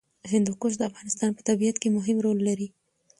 هندوکش 0.31 0.73
د 0.77 0.81
افغانستان 0.91 1.29
په 1.33 1.41
طبیعت 1.49 1.75
کې 1.81 1.93
مهم 1.97 2.17
رول 2.25 2.39
لري. 2.47 2.67